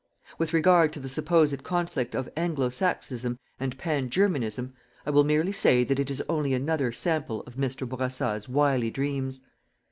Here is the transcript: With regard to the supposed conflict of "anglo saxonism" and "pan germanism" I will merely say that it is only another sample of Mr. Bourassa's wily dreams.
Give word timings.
With 0.39 0.51
regard 0.51 0.91
to 0.93 0.99
the 0.99 1.07
supposed 1.07 1.61
conflict 1.63 2.15
of 2.15 2.27
"anglo 2.35 2.69
saxonism" 2.69 3.37
and 3.59 3.77
"pan 3.77 4.09
germanism" 4.09 4.73
I 5.05 5.11
will 5.11 5.23
merely 5.23 5.51
say 5.51 5.83
that 5.83 5.99
it 5.99 6.09
is 6.09 6.23
only 6.27 6.55
another 6.55 6.91
sample 6.91 7.41
of 7.41 7.55
Mr. 7.55 7.87
Bourassa's 7.87 8.49
wily 8.49 8.89
dreams. 8.89 9.43